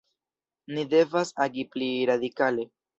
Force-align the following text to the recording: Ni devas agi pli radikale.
Ni 0.77 0.87
devas 0.95 1.35
agi 1.47 1.69
pli 1.77 1.95
radikale. 2.15 2.71